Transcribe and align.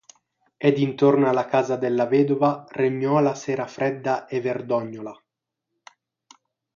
Ed 0.57 0.79
intorno 0.79 1.29
alla 1.29 1.45
casa 1.45 1.75
della 1.75 2.07
vedova 2.07 2.65
regnò 2.69 3.19
la 3.19 3.35
sera 3.35 3.67
fredda 3.67 4.25
e 4.25 4.41
verdognola. 4.41 5.15